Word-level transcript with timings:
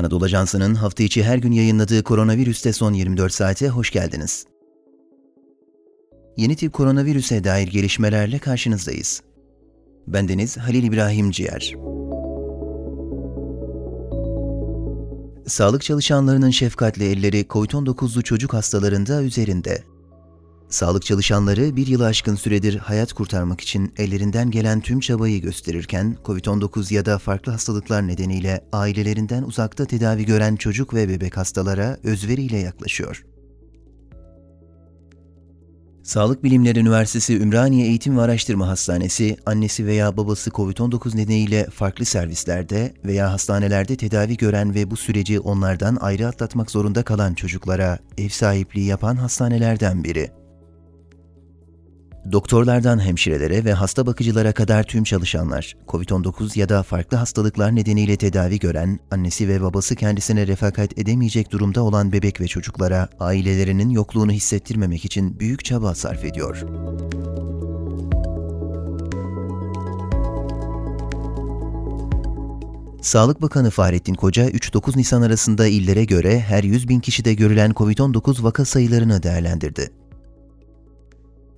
Anadolu 0.00 0.24
Ajansı'nın 0.24 0.74
hafta 0.74 1.02
içi 1.02 1.24
her 1.24 1.38
gün 1.38 1.52
yayınladığı 1.52 2.02
koronavirüste 2.02 2.72
son 2.72 2.92
24 2.92 3.32
saate 3.32 3.68
hoş 3.68 3.90
geldiniz. 3.90 4.46
Yeni 6.36 6.56
tip 6.56 6.72
koronavirüse 6.72 7.44
dair 7.44 7.68
gelişmelerle 7.68 8.38
karşınızdayız. 8.38 9.22
Bendeniz 10.06 10.56
Halil 10.56 10.82
İbrahim 10.82 11.30
Ciğer. 11.30 11.74
Sağlık 15.46 15.82
çalışanlarının 15.82 16.50
şefkatli 16.50 17.04
elleri 17.04 17.46
COVID-19'lu 17.50 18.22
çocuk 18.22 18.52
hastalarında 18.52 19.22
üzerinde. 19.22 19.84
Sağlık 20.70 21.04
çalışanları 21.04 21.76
bir 21.76 21.86
yılı 21.86 22.06
aşkın 22.06 22.34
süredir 22.34 22.76
hayat 22.76 23.12
kurtarmak 23.12 23.60
için 23.60 23.94
ellerinden 23.96 24.50
gelen 24.50 24.80
tüm 24.80 25.00
çabayı 25.00 25.42
gösterirken, 25.42 26.16
COVID-19 26.24 26.94
ya 26.94 27.06
da 27.06 27.18
farklı 27.18 27.52
hastalıklar 27.52 28.08
nedeniyle 28.08 28.64
ailelerinden 28.72 29.42
uzakta 29.42 29.84
tedavi 29.84 30.24
gören 30.24 30.56
çocuk 30.56 30.94
ve 30.94 31.08
bebek 31.08 31.36
hastalara 31.36 31.98
özveriyle 32.04 32.56
yaklaşıyor. 32.56 33.24
Sağlık 36.02 36.44
Bilimleri 36.44 36.78
Üniversitesi 36.78 37.38
Ümraniye 37.38 37.86
Eğitim 37.86 38.18
ve 38.18 38.22
Araştırma 38.22 38.68
Hastanesi, 38.68 39.36
annesi 39.46 39.86
veya 39.86 40.16
babası 40.16 40.50
COVID-19 40.50 41.16
nedeniyle 41.16 41.66
farklı 41.66 42.04
servislerde 42.04 42.94
veya 43.04 43.32
hastanelerde 43.32 43.96
tedavi 43.96 44.36
gören 44.36 44.74
ve 44.74 44.90
bu 44.90 44.96
süreci 44.96 45.40
onlardan 45.40 45.96
ayrı 46.00 46.26
atlatmak 46.26 46.70
zorunda 46.70 47.02
kalan 47.02 47.34
çocuklara 47.34 47.98
ev 48.18 48.28
sahipliği 48.28 48.86
yapan 48.86 49.16
hastanelerden 49.16 50.04
biri. 50.04 50.39
Doktorlardan 52.32 53.04
hemşirelere 53.04 53.64
ve 53.64 53.72
hasta 53.72 54.06
bakıcılara 54.06 54.52
kadar 54.52 54.82
tüm 54.82 55.04
çalışanlar, 55.04 55.76
COVID-19 55.88 56.58
ya 56.58 56.68
da 56.68 56.82
farklı 56.82 57.16
hastalıklar 57.16 57.76
nedeniyle 57.76 58.16
tedavi 58.16 58.58
gören, 58.58 59.00
annesi 59.10 59.48
ve 59.48 59.62
babası 59.62 59.96
kendisine 59.96 60.46
refakat 60.46 60.98
edemeyecek 60.98 61.50
durumda 61.50 61.82
olan 61.82 62.12
bebek 62.12 62.40
ve 62.40 62.46
çocuklara 62.46 63.08
ailelerinin 63.20 63.90
yokluğunu 63.90 64.32
hissettirmemek 64.32 65.04
için 65.04 65.40
büyük 65.40 65.64
çaba 65.64 65.94
sarf 65.94 66.24
ediyor. 66.24 66.64
Sağlık 73.02 73.42
Bakanı 73.42 73.70
Fahrettin 73.70 74.14
Koca, 74.14 74.50
3-9 74.50 74.98
Nisan 74.98 75.22
arasında 75.22 75.66
illere 75.66 76.04
göre 76.04 76.40
her 76.40 76.64
100 76.64 76.88
bin 76.88 77.00
kişide 77.00 77.34
görülen 77.34 77.70
COVID-19 77.70 78.42
vaka 78.42 78.64
sayılarını 78.64 79.22
değerlendirdi. 79.22 79.99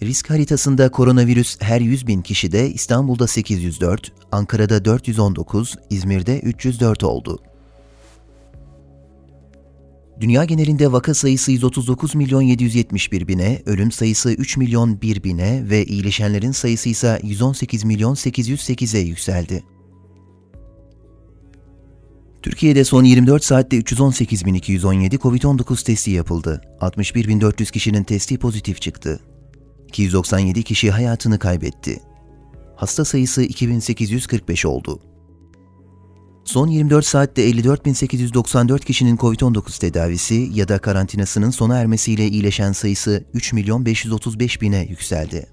Risk 0.05 0.31
haritasında 0.31 0.91
koronavirüs 0.91 1.57
her 1.61 1.81
100 1.81 2.07
bin 2.07 2.23
kişide 2.23 2.71
İstanbul'da 2.71 3.27
804, 3.27 4.13
Ankara'da 4.33 4.85
419, 4.85 5.77
İzmir'de 5.91 6.41
304 6.41 7.05
oldu. 7.05 7.43
Dünya 10.21 10.45
genelinde 10.45 10.93
vaka 10.93 11.15
sayısı 11.15 11.53
139 11.53 12.15
milyon 12.15 12.43
771 12.43 13.29
bine, 13.29 13.63
ölüm 13.67 13.93
sayısı 13.93 14.33
3 14.33 14.57
milyon 14.57 15.01
1 15.03 15.25
bine 15.25 15.71
ve 15.71 15.85
iyileşenlerin 15.85 16.53
sayısı 16.53 16.89
ise 16.89 17.21
118 17.23 17.85
milyon 17.85 18.15
808'e 18.15 19.01
yükseldi. 19.01 19.63
Türkiye'de 22.43 22.85
son 22.85 23.05
24 23.05 23.45
saatte 23.45 23.79
318.217 23.79 25.19
COVID-19 25.19 25.85
testi 25.85 26.11
yapıldı. 26.11 26.63
61.400 26.81 27.73
kişinin 27.73 28.05
testi 28.05 28.39
pozitif 28.39 28.83
çıktı. 28.83 29.21
297 29.93 30.63
kişi 30.63 30.91
hayatını 30.91 31.39
kaybetti. 31.39 32.03
Hasta 32.77 33.05
sayısı 33.05 33.43
2845 33.43 34.67
oldu. 34.67 35.01
Son 36.45 36.69
24 36.69 37.07
saatte 37.07 37.51
54.894 37.51 38.81
kişinin 38.81 39.17
COVID-19 39.17 39.81
tedavisi 39.81 40.49
ya 40.53 40.69
da 40.69 40.79
karantinasının 40.79 41.51
sona 41.51 41.79
ermesiyle 41.79 42.29
iyileşen 42.29 42.73
sayısı 42.73 43.25
3 43.35 43.53
milyon 43.53 43.87
535 43.87 44.63
bine 44.63 44.87
yükseldi. 44.91 45.47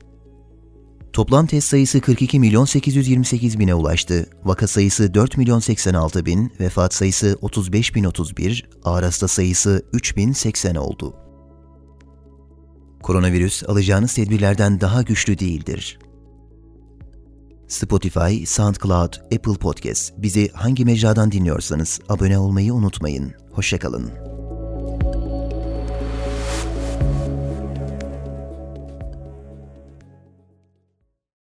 Toplam 1.14 1.48
test 1.48 1.68
sayısı 1.68 2.02
42 2.02 2.40
milyon 2.40 2.66
828 2.66 3.60
bine 3.60 3.76
ulaştı. 3.76 4.30
Vaka 4.44 4.68
sayısı 4.68 5.14
4 5.14 5.38
milyon 5.38 5.60
86 5.60 6.26
bin, 6.26 6.54
vefat 6.60 6.94
sayısı 6.94 7.38
35 7.42 7.96
bin 7.96 8.04
31, 8.04 8.70
ağır 8.84 9.04
hasta 9.04 9.28
sayısı 9.28 9.86
3 9.94 10.18
bin 10.18 10.34
80 10.34 10.76
oldu. 10.76 11.29
Koronavirüs 13.10 13.64
alacağınız 13.64 14.14
tedbirlerden 14.14 14.82
daha 14.82 15.02
güçlü 15.02 15.40
değildir. 15.40 16.00
Spotify, 17.68 18.46
SoundCloud, 18.46 19.14
Apple 19.14 19.54
Podcast 19.54 20.14
bizi 20.18 20.50
hangi 20.54 20.86
mecradan 20.86 21.32
dinliyorsanız 21.32 22.00
abone 22.10 22.38
olmayı 22.40 22.74
unutmayın. 22.74 23.34
Hoşçakalın. 23.52 24.29